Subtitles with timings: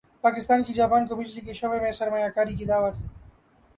[0.23, 2.93] پاکستان کی جاپان کو بجلی کے شعبے میں سرمایہ کاری کی دعوت